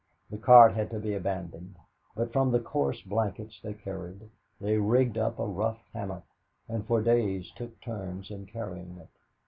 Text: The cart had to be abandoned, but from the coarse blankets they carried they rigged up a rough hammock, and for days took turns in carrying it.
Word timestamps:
The 0.31 0.37
cart 0.39 0.73
had 0.73 0.89
to 0.89 0.99
be 0.99 1.13
abandoned, 1.13 1.75
but 2.15 2.33
from 2.33 2.49
the 2.51 2.59
coarse 2.59 3.03
blankets 3.03 3.59
they 3.61 3.75
carried 3.75 4.31
they 4.59 4.79
rigged 4.79 5.15
up 5.15 5.37
a 5.37 5.45
rough 5.45 5.77
hammock, 5.93 6.23
and 6.67 6.83
for 6.87 7.03
days 7.03 7.51
took 7.51 7.79
turns 7.81 8.31
in 8.31 8.47
carrying 8.47 8.97
it. 8.97 9.09